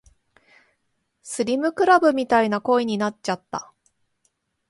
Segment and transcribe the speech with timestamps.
[1.21, 3.71] スリムクラブみたいな声になっちゃった